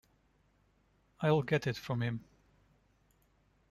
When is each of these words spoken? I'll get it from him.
I'll 1.19 1.43
get 1.43 1.67
it 1.67 1.77
from 1.77 2.01
him. 2.01 2.23